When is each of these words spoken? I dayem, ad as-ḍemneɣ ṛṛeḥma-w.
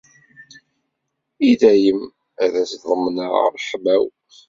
I 1.49 1.51
dayem, 1.61 2.01
ad 2.43 2.53
as-ḍemneɣ 2.63 3.33
ṛṛeḥma-w. 3.53 4.03